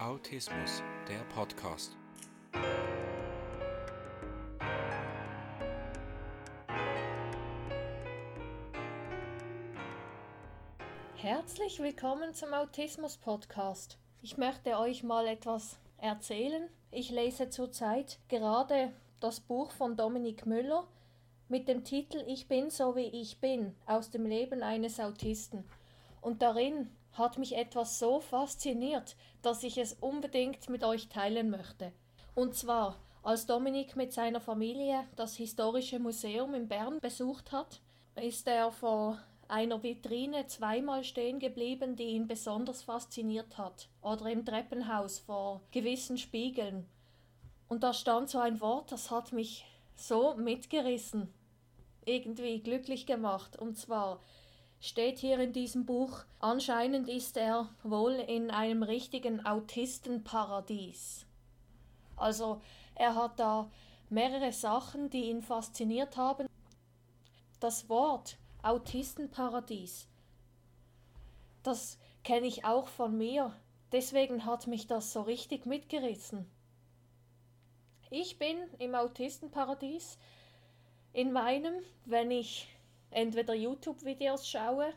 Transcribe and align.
Autismus, 0.00 0.82
der 1.06 1.18
Podcast. 1.34 1.94
Herzlich 11.16 11.80
willkommen 11.80 12.32
zum 12.32 12.54
Autismus 12.54 13.18
Podcast. 13.18 13.98
Ich 14.22 14.38
möchte 14.38 14.78
euch 14.78 15.02
mal 15.02 15.26
etwas 15.26 15.78
erzählen. 15.98 16.70
Ich 16.90 17.10
lese 17.10 17.50
zurzeit 17.50 18.20
gerade 18.30 18.94
das 19.20 19.40
Buch 19.40 19.70
von 19.70 19.98
Dominik 19.98 20.46
Müller 20.46 20.86
mit 21.50 21.68
dem 21.68 21.84
Titel 21.84 22.24
Ich 22.26 22.48
bin 22.48 22.70
so 22.70 22.96
wie 22.96 23.20
ich 23.20 23.38
bin 23.38 23.74
aus 23.84 24.08
dem 24.08 24.24
Leben 24.24 24.62
eines 24.62 24.98
Autisten. 24.98 25.62
Und 26.20 26.42
darin 26.42 26.90
hat 27.12 27.38
mich 27.38 27.56
etwas 27.56 27.98
so 27.98 28.20
fasziniert, 28.20 29.16
dass 29.42 29.62
ich 29.62 29.78
es 29.78 29.94
unbedingt 29.94 30.68
mit 30.68 30.84
euch 30.84 31.08
teilen 31.08 31.50
möchte. 31.50 31.92
Und 32.34 32.54
zwar, 32.54 32.96
als 33.22 33.46
Dominik 33.46 33.96
mit 33.96 34.12
seiner 34.12 34.40
Familie 34.40 35.04
das 35.16 35.36
Historische 35.36 35.98
Museum 35.98 36.54
in 36.54 36.68
Bern 36.68 37.00
besucht 37.00 37.52
hat, 37.52 37.80
ist 38.16 38.46
er 38.46 38.70
vor 38.70 39.18
einer 39.48 39.82
Vitrine 39.82 40.46
zweimal 40.46 41.02
stehen 41.02 41.40
geblieben, 41.40 41.96
die 41.96 42.04
ihn 42.04 42.28
besonders 42.28 42.82
fasziniert 42.82 43.58
hat, 43.58 43.88
oder 44.00 44.26
im 44.26 44.44
Treppenhaus 44.44 45.18
vor 45.18 45.60
gewissen 45.72 46.18
Spiegeln. 46.18 46.86
Und 47.68 47.82
da 47.82 47.92
stand 47.92 48.30
so 48.30 48.38
ein 48.38 48.60
Wort, 48.60 48.92
das 48.92 49.10
hat 49.10 49.32
mich 49.32 49.64
so 49.96 50.34
mitgerissen, 50.34 51.32
irgendwie 52.04 52.60
glücklich 52.60 53.06
gemacht, 53.06 53.58
und 53.58 53.76
zwar 53.76 54.20
steht 54.80 55.18
hier 55.18 55.38
in 55.38 55.52
diesem 55.52 55.84
Buch, 55.84 56.24
anscheinend 56.38 57.08
ist 57.08 57.36
er 57.36 57.68
wohl 57.82 58.14
in 58.14 58.50
einem 58.50 58.82
richtigen 58.82 59.44
Autistenparadies. 59.44 61.26
Also 62.16 62.60
er 62.94 63.14
hat 63.14 63.38
da 63.38 63.70
mehrere 64.08 64.52
Sachen, 64.52 65.10
die 65.10 65.30
ihn 65.30 65.42
fasziniert 65.42 66.16
haben. 66.16 66.48
Das 67.60 67.88
Wort 67.88 68.38
Autistenparadies, 68.62 70.08
das 71.62 71.98
kenne 72.24 72.46
ich 72.46 72.64
auch 72.64 72.88
von 72.88 73.16
mir, 73.16 73.54
deswegen 73.92 74.44
hat 74.46 74.66
mich 74.66 74.86
das 74.86 75.12
so 75.12 75.22
richtig 75.22 75.66
mitgerissen. 75.66 76.46
Ich 78.10 78.38
bin 78.38 78.56
im 78.78 78.94
Autistenparadies 78.94 80.18
in 81.12 81.32
meinem, 81.32 81.74
wenn 82.06 82.30
ich 82.30 82.68
entweder 83.10 83.54
YouTube-Videos 83.54 84.48
schaue, 84.48 84.92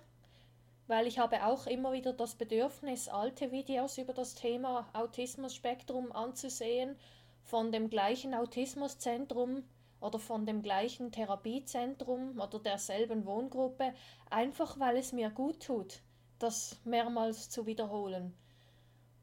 weil 0.87 1.07
ich 1.07 1.19
habe 1.19 1.45
auch 1.45 1.65
immer 1.67 1.93
wieder 1.93 2.13
das 2.13 2.35
Bedürfnis, 2.35 3.07
alte 3.07 3.51
Videos 3.51 3.97
über 3.97 4.13
das 4.13 4.35
Thema 4.35 4.87
Autismus-Spektrum 4.93 6.11
anzusehen, 6.11 6.97
von 7.43 7.71
dem 7.71 7.89
gleichen 7.89 8.33
Autismuszentrum 8.33 9.63
oder 9.99 10.19
von 10.19 10.45
dem 10.45 10.61
gleichen 10.61 11.11
Therapiezentrum 11.11 12.39
oder 12.39 12.59
derselben 12.59 13.25
Wohngruppe, 13.25 13.93
einfach 14.29 14.79
weil 14.79 14.97
es 14.97 15.13
mir 15.13 15.29
gut 15.29 15.61
tut, 15.63 16.01
das 16.39 16.77
mehrmals 16.83 17.49
zu 17.49 17.65
wiederholen. 17.65 18.33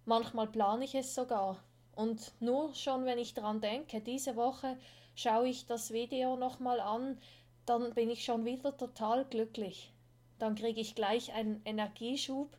Manchmal 0.05 0.49
plane 0.49 0.85
ich 0.85 0.95
es 0.95 1.15
sogar. 1.15 1.63
Und 1.95 2.33
nur 2.41 2.75
schon, 2.75 3.05
wenn 3.05 3.19
ich 3.19 3.35
daran 3.35 3.61
denke, 3.61 4.01
diese 4.01 4.37
Woche 4.37 4.79
schaue 5.15 5.49
ich 5.49 5.67
das 5.67 5.93
Video 5.93 6.37
nochmal 6.37 6.81
an, 6.81 7.19
dann 7.67 7.93
bin 7.95 8.11
ich 8.11 8.25
schon 8.25 8.45
wieder 8.45 8.77
total 8.77 9.25
glücklich. 9.25 9.93
Dann 10.39 10.55
kriege 10.55 10.81
ich 10.81 10.95
gleich 10.95 11.33
einen 11.33 11.61
Energieschub. 11.65 12.57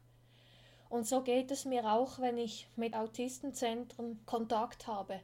Und 0.90 1.08
so 1.08 1.22
geht 1.22 1.52
es 1.52 1.64
mir 1.66 1.90
auch, 1.92 2.20
wenn 2.20 2.38
ich 2.38 2.68
mit 2.76 2.96
Autistenzentren 2.96 4.20
Kontakt 4.26 4.88
habe. 4.88 5.22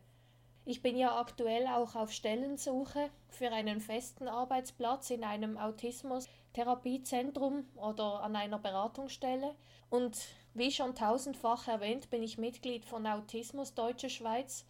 Ich 0.65 0.81
bin 0.81 0.97
ja 0.97 1.17
aktuell 1.17 1.67
auch 1.67 1.95
auf 1.95 2.11
Stellensuche 2.11 3.09
für 3.29 3.51
einen 3.51 3.79
festen 3.79 4.27
Arbeitsplatz 4.27 5.11
in 5.11 5.23
einem 5.23 5.57
Autismus-Therapiezentrum 5.57 7.65
oder 7.75 8.21
an 8.21 8.35
einer 8.35 8.59
Beratungsstelle. 8.59 9.55
Und 9.89 10.17
wie 10.53 10.71
schon 10.71 10.93
tausendfach 10.95 11.69
erwähnt, 11.69 12.09
bin 12.09 12.21
ich 12.21 12.37
Mitglied 12.37 12.83
von 12.83 13.07
Autismus 13.07 13.75
Deutsche 13.75 14.09
Schweiz 14.09 14.65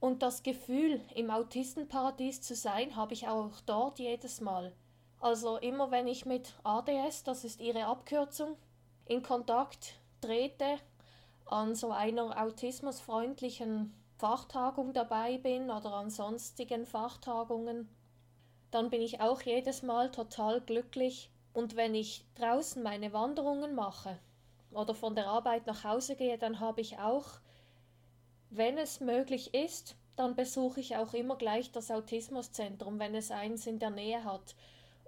und 0.00 0.22
das 0.22 0.42
Gefühl, 0.42 1.00
im 1.14 1.30
Autistenparadies 1.30 2.40
zu 2.40 2.54
sein, 2.54 2.94
habe 2.94 3.14
ich 3.14 3.28
auch 3.28 3.60
dort 3.66 3.98
jedes 3.98 4.40
Mal. 4.40 4.72
Also 5.20 5.56
immer 5.56 5.90
wenn 5.90 6.06
ich 6.06 6.24
mit 6.24 6.54
ADS, 6.62 7.24
das 7.24 7.44
ist 7.44 7.60
ihre 7.60 7.86
Abkürzung, 7.86 8.56
in 9.06 9.22
Kontakt 9.22 9.94
trete, 10.20 10.78
an 11.46 11.74
so 11.74 11.90
einer 11.90 12.40
autismusfreundlichen 12.40 13.92
Fachtagung 14.18 14.92
dabei 14.92 15.38
bin 15.38 15.70
oder 15.70 15.94
an 15.94 16.10
sonstigen 16.10 16.86
Fachtagungen, 16.86 17.88
dann 18.70 18.90
bin 18.90 19.00
ich 19.00 19.20
auch 19.20 19.40
jedes 19.42 19.82
Mal 19.82 20.10
total 20.10 20.60
glücklich. 20.60 21.30
Und 21.52 21.74
wenn 21.74 21.94
ich 21.94 22.26
draußen 22.34 22.82
meine 22.82 23.12
Wanderungen 23.12 23.74
mache 23.74 24.18
oder 24.70 24.94
von 24.94 25.14
der 25.14 25.26
Arbeit 25.26 25.66
nach 25.66 25.84
Hause 25.84 26.14
gehe, 26.14 26.36
dann 26.36 26.60
habe 26.60 26.80
ich 26.80 26.98
auch 26.98 27.40
wenn 28.50 28.78
es 28.78 29.00
möglich 29.00 29.54
ist, 29.54 29.96
dann 30.16 30.34
besuche 30.34 30.80
ich 30.80 30.96
auch 30.96 31.14
immer 31.14 31.36
gleich 31.36 31.70
das 31.70 31.90
Autismuszentrum, 31.90 32.98
wenn 32.98 33.14
es 33.14 33.30
eins 33.30 33.66
in 33.66 33.78
der 33.78 33.90
Nähe 33.90 34.24
hat. 34.24 34.56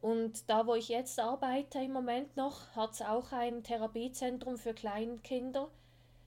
Und 0.01 0.49
da, 0.49 0.67
wo 0.67 0.75
ich 0.75 0.89
jetzt 0.89 1.19
arbeite 1.19 1.79
im 1.81 1.93
Moment 1.93 2.37
noch, 2.37 2.75
hat 2.77 2.93
es 2.93 3.03
auch 3.03 3.33
ein 3.33 3.63
Therapiezentrum 3.63 4.57
für 4.57 4.73
Kleinkinder, 4.73 5.69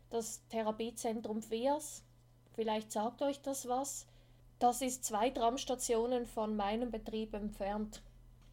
das 0.10 0.46
Therapiezentrum 0.50 1.42
FIAS. 1.42 2.04
Vielleicht 2.54 2.92
sagt 2.92 3.22
euch 3.22 3.42
das 3.42 3.68
was. 3.68 4.06
Das 4.60 4.82
ist 4.82 5.06
zwei 5.06 5.30
Tramstationen 5.30 6.26
von 6.26 6.56
meinem 6.56 6.92
Betrieb 6.92 7.34
entfernt. 7.34 8.02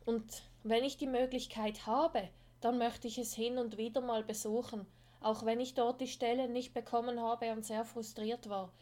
Und 0.06 0.42
wenn 0.62 0.84
ich 0.84 0.96
die 0.96 1.06
Möglichkeit 1.06 1.86
habe, 1.86 2.28
dann 2.60 2.78
möchte 2.78 3.08
ich 3.08 3.18
es 3.18 3.34
hin 3.34 3.58
und 3.58 3.76
wieder 3.76 4.00
mal 4.00 4.22
besuchen 4.22 4.86
auch 5.20 5.44
wenn 5.44 5.60
ich 5.60 5.74
dort 5.74 6.00
die 6.00 6.08
Stelle 6.08 6.48
nicht 6.48 6.74
bekommen 6.74 7.20
habe 7.20 7.52
und 7.52 7.64
sehr 7.64 7.84
frustriert 7.84 8.48
war. 8.48 8.72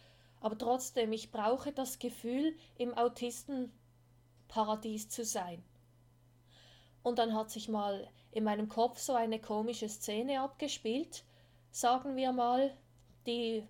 Aber 0.40 0.56
trotzdem, 0.56 1.12
ich 1.12 1.32
brauche 1.32 1.72
das 1.72 1.98
Gefühl, 1.98 2.56
im 2.76 2.96
Autistenparadies 2.96 5.08
zu 5.08 5.24
sein. 5.24 5.64
Und 7.02 7.18
dann 7.18 7.34
hat 7.34 7.50
sich 7.50 7.68
mal 7.68 8.08
in 8.30 8.44
meinem 8.44 8.68
Kopf 8.68 8.98
so 8.98 9.14
eine 9.14 9.40
komische 9.40 9.88
Szene 9.88 10.40
abgespielt. 10.40 11.24
Sagen 11.70 12.16
wir 12.16 12.32
mal, 12.32 12.76
die 13.26 13.66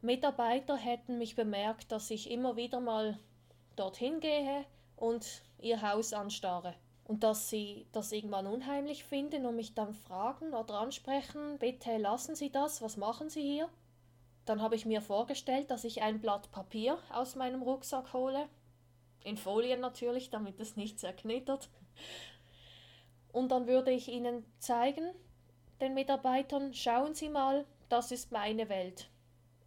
Mitarbeiter 0.00 0.76
hätten 0.76 1.18
mich 1.18 1.36
bemerkt, 1.36 1.92
dass 1.92 2.10
ich 2.10 2.30
immer 2.30 2.56
wieder 2.56 2.80
mal 2.80 3.18
dorthin 3.76 4.20
gehe 4.20 4.64
und 4.96 5.42
ihr 5.60 5.82
Haus 5.82 6.12
anstarre 6.12 6.74
und 7.04 7.24
dass 7.24 7.50
sie 7.50 7.86
das 7.92 8.12
irgendwann 8.12 8.46
unheimlich 8.46 9.04
finden 9.04 9.46
und 9.46 9.56
mich 9.56 9.74
dann 9.74 9.94
fragen 9.94 10.54
oder 10.54 10.80
ansprechen, 10.80 11.58
bitte 11.58 11.96
lassen 11.96 12.34
Sie 12.34 12.50
das, 12.50 12.80
was 12.80 12.96
machen 12.96 13.28
Sie 13.28 13.42
hier? 13.42 13.68
Dann 14.44 14.62
habe 14.62 14.76
ich 14.76 14.86
mir 14.86 15.00
vorgestellt, 15.00 15.70
dass 15.70 15.84
ich 15.84 16.02
ein 16.02 16.20
Blatt 16.20 16.50
Papier 16.50 16.98
aus 17.12 17.36
meinem 17.36 17.62
Rucksack 17.62 18.12
hole, 18.12 18.48
in 19.24 19.36
Folien 19.36 19.80
natürlich, 19.80 20.30
damit 20.30 20.58
es 20.58 20.76
nicht 20.76 20.98
zerknittert. 20.98 21.68
Und 23.32 23.50
dann 23.50 23.66
würde 23.66 23.92
ich 23.92 24.08
ihnen 24.08 24.44
zeigen, 24.58 25.12
den 25.80 25.94
Mitarbeitern, 25.94 26.74
schauen 26.74 27.14
Sie 27.14 27.28
mal, 27.28 27.64
das 27.88 28.12
ist 28.12 28.32
meine 28.32 28.68
Welt. 28.68 29.08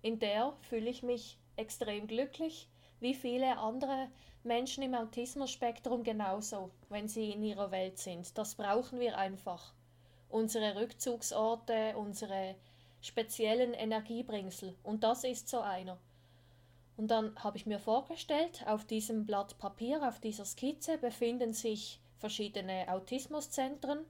In 0.02 0.20
der 0.20 0.54
fühle 0.62 0.90
ich 0.90 1.04
mich 1.04 1.38
extrem 1.56 2.08
glücklich, 2.08 2.70
wie 3.00 3.14
viele 3.14 3.58
andere 3.58 4.10
Menschen 4.44 4.84
im 4.84 4.94
Autismus-Spektrum 4.94 6.04
genauso, 6.04 6.70
wenn 6.90 7.08
sie 7.08 7.32
in 7.32 7.44
ihrer 7.44 7.72
Welt 7.72 7.98
sind. 7.98 8.38
Das 8.38 8.56
brauchen 8.56 9.00
wir 9.00 9.18
einfach. 9.18 9.74
Unsere 10.30 10.76
Rückzugsorte, 10.76 11.96
unsere 11.98 12.56
speziellen 13.02 13.74
Energiebringsel. 13.74 14.76
Und 14.84 15.04
das 15.04 15.24
ist 15.24 15.50
so 15.50 15.60
einer. 15.60 15.98
Und 16.98 17.10
dann 17.10 17.36
habe 17.44 17.58
ich 17.58 17.66
mir 17.66 17.80
vorgestellt, 17.80 18.64
auf 18.68 18.86
diesem 18.86 19.26
Blatt 19.26 19.58
Papier, 19.58 20.08
auf 20.08 20.20
dieser 20.20 20.46
Skizze 20.46 20.98
befinden 20.98 21.54
sich 21.54 22.00
verschiedene 22.18 22.86
Autismuszentren 22.88 24.06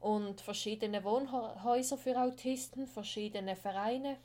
und 0.00 0.40
verschiedene 0.40 1.02
Wohnhäuser 1.02 1.96
für 1.96 2.20
Autisten, 2.20 2.86
verschiedene 2.86 3.56
Vereine 3.56 4.18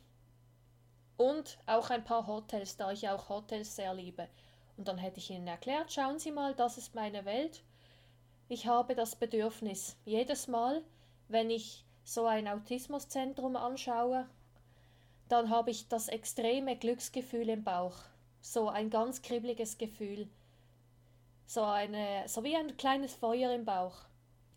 und 1.17 1.57
auch 1.65 1.89
ein 1.89 2.03
paar 2.03 2.27
Hotels, 2.27 2.77
da 2.77 2.91
ich 2.91 3.07
auch 3.09 3.29
Hotels 3.29 3.75
sehr 3.75 3.93
liebe. 3.93 4.27
Und 4.77 4.87
dann 4.87 4.97
hätte 4.97 5.19
ich 5.19 5.29
ihnen 5.29 5.47
erklärt, 5.47 5.91
schauen 5.91 6.19
Sie 6.19 6.31
mal, 6.31 6.55
das 6.55 6.77
ist 6.77 6.95
meine 6.95 7.25
Welt. 7.25 7.63
Ich 8.49 8.67
habe 8.67 8.95
das 8.95 9.15
Bedürfnis, 9.15 9.95
jedes 10.05 10.47
Mal, 10.47 10.83
wenn 11.27 11.49
ich 11.49 11.85
so 12.03 12.25
ein 12.25 12.47
Autismuszentrum 12.47 13.55
anschaue, 13.55 14.27
dann 15.29 15.49
habe 15.49 15.71
ich 15.71 15.87
das 15.87 16.09
extreme 16.09 16.75
Glücksgefühl 16.75 17.49
im 17.49 17.63
Bauch. 17.63 17.95
So 18.41 18.67
ein 18.69 18.89
ganz 18.89 19.21
kribbeliges 19.21 19.77
Gefühl. 19.77 20.27
So, 21.45 21.63
eine, 21.63 22.27
so 22.27 22.43
wie 22.43 22.55
ein 22.55 22.75
kleines 22.77 23.13
Feuer 23.13 23.53
im 23.53 23.65
Bauch. 23.65 23.95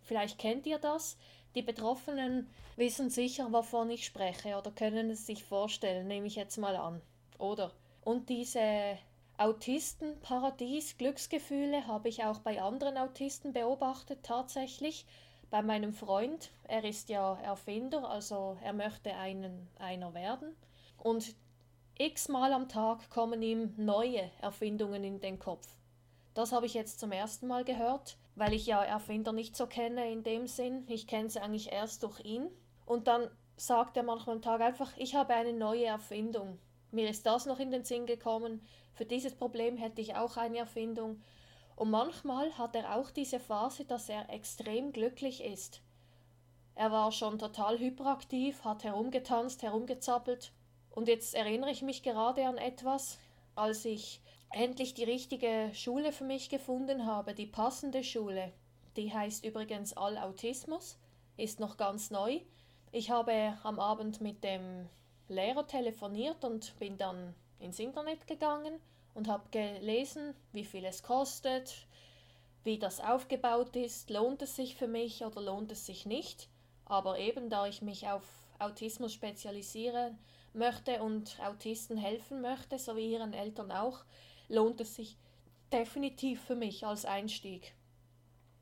Vielleicht 0.02 0.38
kennt 0.38 0.66
ihr 0.66 0.78
das. 0.78 1.16
Die 1.56 1.62
Betroffenen 1.62 2.46
wissen 2.76 3.08
sicher, 3.08 3.50
wovon 3.50 3.88
ich 3.88 4.04
spreche 4.04 4.58
oder 4.58 4.70
können 4.70 5.08
es 5.08 5.24
sich 5.24 5.42
vorstellen, 5.42 6.06
nehme 6.06 6.26
ich 6.26 6.36
jetzt 6.36 6.58
mal 6.58 6.76
an. 6.76 7.00
Oder? 7.38 7.72
Und 8.04 8.28
diese 8.28 8.98
Autistenparadies, 9.38 10.98
Glücksgefühle 10.98 11.86
habe 11.86 12.10
ich 12.10 12.24
auch 12.24 12.40
bei 12.40 12.60
anderen 12.60 12.98
Autisten 12.98 13.54
beobachtet, 13.54 14.18
tatsächlich. 14.22 15.06
Bei 15.48 15.62
meinem 15.62 15.94
Freund, 15.94 16.50
er 16.64 16.84
ist 16.84 17.08
ja 17.08 17.38
Erfinder, 17.40 18.06
also 18.06 18.58
er 18.62 18.74
möchte 18.74 19.14
einen, 19.14 19.66
einer 19.78 20.12
werden. 20.12 20.54
Und 20.98 21.34
x-mal 21.96 22.52
am 22.52 22.68
Tag 22.68 23.08
kommen 23.08 23.40
ihm 23.40 23.72
neue 23.78 24.30
Erfindungen 24.42 25.04
in 25.04 25.20
den 25.20 25.38
Kopf. 25.38 25.66
Das 26.34 26.52
habe 26.52 26.66
ich 26.66 26.74
jetzt 26.74 27.00
zum 27.00 27.12
ersten 27.12 27.46
Mal 27.46 27.64
gehört, 27.64 28.18
weil 28.36 28.52
ich 28.52 28.66
ja 28.66 28.84
Erfinder 28.84 29.32
nicht 29.32 29.56
so 29.56 29.66
kenne 29.66 30.12
in 30.12 30.22
dem 30.22 30.46
Sinn. 30.46 30.84
Ich 30.88 31.06
kenne 31.06 31.28
sie 31.28 31.40
eigentlich 31.40 31.72
erst 31.72 32.02
durch 32.02 32.20
ihn. 32.20 32.48
Und 32.84 33.08
dann 33.08 33.28
sagt 33.56 33.96
er 33.96 34.02
manchmal 34.02 34.36
am 34.36 34.42
Tag 34.42 34.60
einfach, 34.60 34.96
ich 34.98 35.14
habe 35.14 35.34
eine 35.34 35.54
neue 35.54 35.86
Erfindung. 35.86 36.58
Mir 36.92 37.08
ist 37.08 37.26
das 37.26 37.46
noch 37.46 37.58
in 37.58 37.70
den 37.70 37.82
Sinn 37.82 38.06
gekommen. 38.06 38.64
Für 38.92 39.06
dieses 39.06 39.34
Problem 39.34 39.76
hätte 39.78 40.02
ich 40.02 40.14
auch 40.14 40.36
eine 40.36 40.58
Erfindung. 40.58 41.22
Und 41.74 41.90
manchmal 41.90 42.56
hat 42.56 42.76
er 42.76 42.96
auch 42.96 43.10
diese 43.10 43.40
Phase, 43.40 43.84
dass 43.84 44.08
er 44.08 44.30
extrem 44.30 44.92
glücklich 44.92 45.42
ist. 45.42 45.82
Er 46.74 46.92
war 46.92 47.12
schon 47.12 47.38
total 47.38 47.78
hyperaktiv, 47.78 48.64
hat 48.64 48.84
herumgetanzt, 48.84 49.62
herumgezappelt. 49.62 50.52
Und 50.90 51.08
jetzt 51.08 51.34
erinnere 51.34 51.70
ich 51.70 51.80
mich 51.80 52.02
gerade 52.02 52.46
an 52.46 52.58
etwas, 52.58 53.18
als 53.54 53.86
ich 53.86 54.20
endlich 54.56 54.94
die 54.94 55.04
richtige 55.04 55.70
Schule 55.74 56.12
für 56.12 56.24
mich 56.24 56.48
gefunden 56.48 57.04
habe, 57.04 57.34
die 57.34 57.46
passende 57.46 58.02
Schule. 58.02 58.52
Die 58.96 59.12
heißt 59.12 59.44
übrigens 59.44 59.94
All-Autismus, 59.94 60.98
ist 61.36 61.60
noch 61.60 61.76
ganz 61.76 62.10
neu. 62.10 62.40
Ich 62.90 63.10
habe 63.10 63.58
am 63.62 63.78
Abend 63.78 64.22
mit 64.22 64.42
dem 64.42 64.88
Lehrer 65.28 65.66
telefoniert 65.66 66.42
und 66.42 66.78
bin 66.78 66.96
dann 66.96 67.34
ins 67.58 67.78
Internet 67.78 68.26
gegangen 68.26 68.80
und 69.12 69.28
habe 69.28 69.44
gelesen, 69.50 70.34
wie 70.52 70.64
viel 70.64 70.86
es 70.86 71.02
kostet, 71.02 71.86
wie 72.64 72.78
das 72.78 73.00
aufgebaut 73.00 73.76
ist, 73.76 74.08
lohnt 74.08 74.40
es 74.40 74.56
sich 74.56 74.74
für 74.74 74.88
mich 74.88 75.22
oder 75.22 75.42
lohnt 75.42 75.70
es 75.70 75.84
sich 75.84 76.06
nicht. 76.06 76.48
Aber 76.86 77.18
eben 77.18 77.50
da 77.50 77.66
ich 77.66 77.82
mich 77.82 78.08
auf 78.08 78.24
Autismus 78.58 79.12
spezialisieren 79.12 80.18
möchte 80.54 81.02
und 81.02 81.38
Autisten 81.44 81.98
helfen 81.98 82.40
möchte, 82.40 82.78
so 82.78 82.96
wie 82.96 83.12
ihren 83.12 83.34
Eltern 83.34 83.70
auch, 83.70 84.04
lohnt 84.48 84.80
es 84.80 84.94
sich 84.94 85.16
definitiv 85.72 86.42
für 86.42 86.56
mich 86.56 86.86
als 86.86 87.04
Einstieg. 87.04 87.74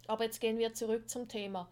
Aber 0.07 0.25
jetzt 0.25 0.41
gehen 0.41 0.59
wir 0.59 0.75
zurück 0.75 1.09
zum 1.09 1.29
Thema. 1.29 1.69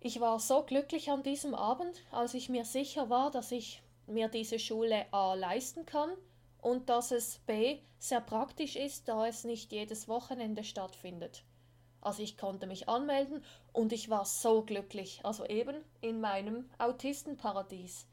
Ich 0.00 0.20
war 0.20 0.40
so 0.40 0.62
glücklich 0.62 1.10
an 1.10 1.22
diesem 1.22 1.54
Abend, 1.54 2.02
als 2.10 2.34
ich 2.34 2.48
mir 2.48 2.64
sicher 2.64 3.10
war, 3.10 3.30
dass 3.30 3.52
ich 3.52 3.82
mir 4.06 4.28
diese 4.28 4.58
Schule 4.58 5.06
A 5.12 5.34
leisten 5.34 5.86
kann 5.86 6.10
und 6.62 6.88
dass 6.88 7.10
es 7.10 7.38
B 7.46 7.78
sehr 7.98 8.20
praktisch 8.20 8.76
ist, 8.76 9.08
da 9.08 9.26
es 9.26 9.44
nicht 9.44 9.72
jedes 9.72 10.08
Wochenende 10.08 10.64
stattfindet. 10.64 11.44
Also 12.00 12.22
ich 12.22 12.38
konnte 12.38 12.66
mich 12.66 12.88
anmelden 12.88 13.44
und 13.72 13.92
ich 13.92 14.08
war 14.08 14.24
so 14.24 14.62
glücklich, 14.62 15.20
also 15.22 15.44
eben 15.44 15.76
in 16.00 16.20
meinem 16.20 16.70
Autistenparadies. 16.78 18.06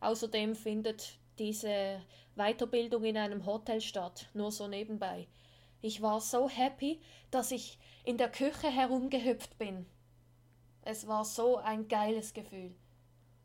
Außerdem 0.00 0.54
findet 0.54 1.18
diese 1.38 2.02
Weiterbildung 2.36 3.04
in 3.04 3.16
einem 3.16 3.46
Hotel 3.46 3.80
statt, 3.80 4.28
nur 4.34 4.52
so 4.52 4.68
nebenbei. 4.68 5.26
Ich 5.80 6.02
war 6.02 6.20
so 6.20 6.46
happy, 6.48 7.00
dass 7.30 7.50
ich 7.50 7.78
in 8.04 8.18
der 8.18 8.30
Küche 8.30 8.70
herumgehüpft 8.70 9.58
bin. 9.58 9.86
Es 10.82 11.06
war 11.06 11.24
so 11.24 11.56
ein 11.58 11.88
geiles 11.88 12.34
Gefühl, 12.34 12.74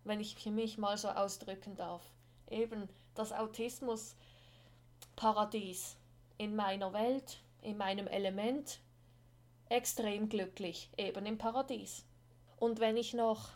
wenn 0.03 0.19
ich 0.19 0.45
mich 0.45 0.77
mal 0.77 0.97
so 0.97 1.07
ausdrücken 1.09 1.75
darf. 1.75 2.03
Eben 2.50 2.89
das 3.15 3.31
Autismus-Paradies 3.31 5.95
in 6.38 6.56
meiner 6.56 6.94
Welt, 6.94 7.41
in 7.62 7.77
meinem 7.77 8.07
Element, 8.07 8.80
extrem 9.69 10.30
glücklich, 10.30 10.89
eben 10.97 11.25
im 11.25 11.38
Paradies. 11.38 12.06
Und 12.57 12.80
wenn 12.80 12.97
ich 12.97 13.13
noch 13.13 13.51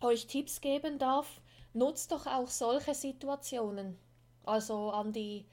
euch 0.00 0.26
Tipps 0.26 0.60
geben 0.60 0.98
darf, 0.98 1.40
nutzt 1.74 2.12
doch 2.12 2.26
auch 2.26 2.48
solche 2.48 2.94
Situationen. 2.94 3.98
Also 4.44 4.90
an 4.90 5.12
die 5.12 5.44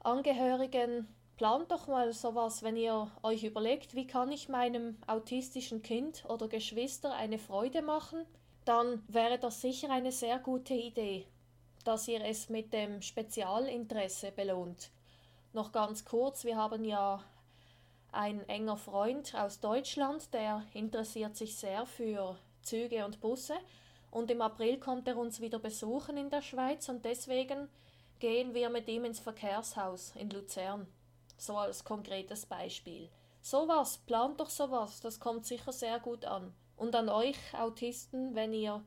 Angehörigen, 0.00 1.06
plant 1.36 1.70
doch 1.70 1.86
mal 1.86 2.12
sowas, 2.12 2.62
wenn 2.62 2.76
ihr 2.76 3.10
euch 3.22 3.44
überlegt, 3.44 3.94
wie 3.94 4.06
kann 4.06 4.32
ich 4.32 4.48
meinem 4.48 4.98
autistischen 5.06 5.82
Kind 5.82 6.24
oder 6.28 6.48
Geschwister 6.48 7.14
eine 7.14 7.38
Freude 7.38 7.82
machen, 7.82 8.24
dann 8.64 9.02
wäre 9.08 9.38
das 9.38 9.60
sicher 9.60 9.90
eine 9.90 10.12
sehr 10.12 10.38
gute 10.38 10.74
Idee, 10.74 11.26
dass 11.84 12.08
ihr 12.08 12.24
es 12.24 12.48
mit 12.48 12.72
dem 12.72 13.02
Spezialinteresse 13.02 14.32
belohnt. 14.32 14.90
Noch 15.52 15.72
ganz 15.72 16.04
kurz, 16.04 16.44
wir 16.44 16.56
haben 16.56 16.84
ja 16.84 17.22
ein 18.12 18.46
enger 18.48 18.76
Freund 18.76 19.34
aus 19.34 19.60
Deutschland, 19.60 20.32
der 20.34 20.64
interessiert 20.74 21.36
sich 21.36 21.56
sehr 21.56 21.86
für 21.86 22.36
Züge 22.62 23.04
und 23.04 23.20
Busse 23.20 23.54
und 24.10 24.30
im 24.30 24.42
April 24.42 24.78
kommt 24.78 25.06
er 25.08 25.16
uns 25.16 25.40
wieder 25.40 25.58
besuchen 25.58 26.16
in 26.16 26.30
der 26.30 26.42
Schweiz 26.42 26.88
und 26.88 27.04
deswegen 27.04 27.68
gehen 28.18 28.54
wir 28.54 28.70
mit 28.70 28.88
ihm 28.88 29.04
ins 29.04 29.20
Verkehrshaus 29.20 30.12
in 30.16 30.30
Luzern. 30.30 30.86
So 31.36 31.56
als 31.56 31.84
konkretes 31.84 32.46
Beispiel. 32.46 33.08
Sowas, 33.40 33.98
plant 33.98 34.40
doch 34.40 34.50
sowas, 34.50 35.00
das 35.00 35.20
kommt 35.20 35.46
sicher 35.46 35.72
sehr 35.72 36.00
gut 36.00 36.24
an. 36.24 36.52
Und 36.76 36.94
an 36.94 37.08
euch 37.08 37.38
Autisten, 37.54 38.34
wenn 38.34 38.52
ihr, 38.52 38.82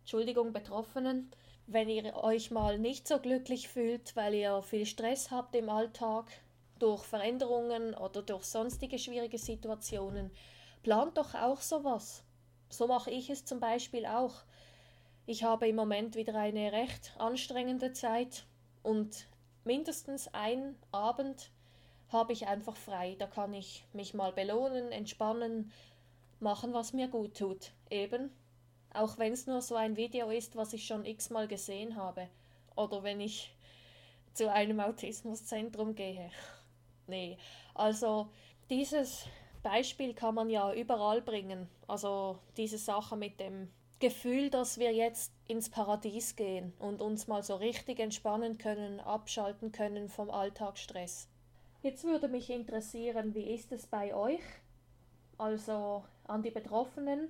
Entschuldigung, 0.00 0.52
Betroffenen, 0.52 1.30
wenn 1.66 1.88
ihr 1.88 2.14
euch 2.16 2.50
mal 2.50 2.78
nicht 2.78 3.08
so 3.08 3.18
glücklich 3.18 3.68
fühlt, 3.68 4.14
weil 4.16 4.34
ihr 4.34 4.62
viel 4.62 4.86
Stress 4.86 5.30
habt 5.30 5.54
im 5.54 5.68
Alltag, 5.68 6.30
durch 6.78 7.04
Veränderungen 7.04 7.94
oder 7.94 8.22
durch 8.22 8.44
sonstige 8.44 8.98
schwierige 8.98 9.38
Situationen, 9.38 10.30
plant 10.82 11.16
doch 11.16 11.34
auch 11.34 11.60
sowas. 11.60 12.24
So 12.68 12.86
mache 12.86 13.10
ich 13.10 13.30
es 13.30 13.44
zum 13.44 13.60
Beispiel 13.60 14.04
auch. 14.04 14.34
Ich 15.26 15.42
habe 15.42 15.66
im 15.68 15.76
Moment 15.76 16.16
wieder 16.16 16.34
eine 16.34 16.70
recht 16.72 17.14
anstrengende 17.18 17.92
Zeit 17.92 18.44
und 18.82 19.26
mindestens 19.64 20.28
ein 20.34 20.76
Abend 20.92 21.50
habe 22.10 22.34
ich 22.34 22.46
einfach 22.46 22.76
frei. 22.76 23.16
Da 23.18 23.26
kann 23.26 23.54
ich 23.54 23.86
mich 23.94 24.12
mal 24.12 24.32
belohnen, 24.32 24.92
entspannen, 24.92 25.72
machen, 26.40 26.74
was 26.74 26.92
mir 26.92 27.08
gut 27.08 27.38
tut. 27.38 27.72
Eben, 27.88 28.30
auch 28.92 29.16
wenn 29.16 29.32
es 29.32 29.46
nur 29.46 29.62
so 29.62 29.76
ein 29.76 29.96
Video 29.96 30.28
ist, 30.28 30.56
was 30.56 30.74
ich 30.74 30.86
schon 30.86 31.06
x-mal 31.06 31.48
gesehen 31.48 31.96
habe. 31.96 32.28
Oder 32.76 33.02
wenn 33.02 33.20
ich 33.20 33.56
zu 34.34 34.52
einem 34.52 34.78
Autismuszentrum 34.78 35.94
gehe. 35.94 36.30
nee, 37.06 37.38
also 37.74 38.28
dieses 38.68 39.26
Beispiel 39.62 40.12
kann 40.12 40.34
man 40.34 40.50
ja 40.50 40.74
überall 40.74 41.22
bringen. 41.22 41.66
Also 41.88 42.38
diese 42.58 42.76
Sache 42.76 43.16
mit 43.16 43.40
dem 43.40 43.70
Gefühl, 44.00 44.50
dass 44.50 44.78
wir 44.78 44.92
jetzt 44.92 45.32
ins 45.46 45.70
Paradies 45.70 46.36
gehen 46.36 46.72
und 46.78 47.00
uns 47.00 47.26
mal 47.26 47.42
so 47.42 47.54
richtig 47.56 48.00
entspannen 48.00 48.58
können, 48.58 49.00
abschalten 49.00 49.72
können 49.72 50.08
vom 50.08 50.30
Alltagsstress. 50.30 51.28
Jetzt 51.82 52.04
würde 52.04 52.28
mich 52.28 52.50
interessieren, 52.50 53.34
wie 53.34 53.54
ist 53.54 53.70
es 53.72 53.86
bei 53.86 54.14
euch? 54.14 54.40
Also 55.38 56.04
an 56.24 56.42
die 56.42 56.50
Betroffenen, 56.50 57.28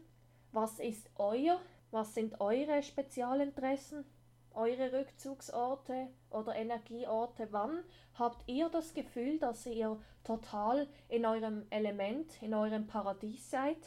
was 0.52 0.78
ist 0.78 1.10
euer, 1.16 1.60
was 1.90 2.14
sind 2.14 2.40
eure 2.40 2.82
Spezialinteressen, 2.82 4.04
eure 4.52 4.92
Rückzugsorte 4.92 6.08
oder 6.30 6.54
Energieorte? 6.54 7.48
Wann 7.50 7.82
habt 8.14 8.48
ihr 8.48 8.68
das 8.68 8.94
Gefühl, 8.94 9.38
dass 9.38 9.66
ihr 9.66 9.98
total 10.22 10.86
in 11.08 11.26
eurem 11.26 11.66
Element, 11.70 12.40
in 12.40 12.54
eurem 12.54 12.86
Paradies 12.86 13.50
seid? 13.50 13.78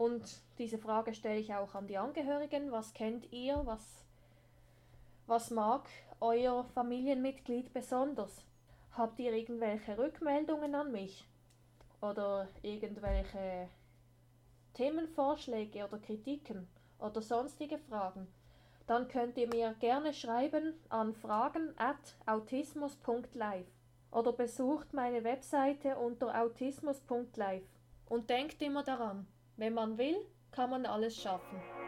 Und 0.00 0.40
diese 0.56 0.78
Frage 0.78 1.12
stelle 1.12 1.40
ich 1.40 1.54
auch 1.54 1.74
an 1.74 1.86
die 1.86 1.98
Angehörigen. 1.98 2.72
Was 2.72 2.94
kennt 2.94 3.30
ihr? 3.34 3.60
Was, 3.66 4.02
was 5.26 5.50
mag 5.50 5.90
euer 6.20 6.64
Familienmitglied 6.64 7.70
besonders? 7.74 8.42
Habt 8.92 9.18
ihr 9.18 9.34
irgendwelche 9.34 9.98
Rückmeldungen 9.98 10.74
an 10.74 10.90
mich? 10.90 11.28
Oder 12.00 12.48
irgendwelche 12.62 13.68
Themenvorschläge 14.72 15.84
oder 15.84 15.98
Kritiken 15.98 16.66
oder 16.98 17.20
sonstige 17.20 17.76
Fragen? 17.76 18.26
Dann 18.86 19.06
könnt 19.06 19.36
ihr 19.36 19.48
mir 19.48 19.74
gerne 19.80 20.14
schreiben 20.14 20.80
an 20.88 21.12
fragen 21.12 21.74
at 21.76 22.16
autismus.live 22.24 23.68
oder 24.12 24.32
besucht 24.32 24.94
meine 24.94 25.24
Webseite 25.24 25.98
unter 25.98 26.40
autismus.live. 26.40 27.68
Und 28.06 28.30
denkt 28.30 28.62
immer 28.62 28.82
daran, 28.82 29.26
wenn 29.60 29.74
man 29.74 29.98
will, 29.98 30.16
kann 30.52 30.70
man 30.70 30.86
alles 30.86 31.20
schaffen. 31.20 31.79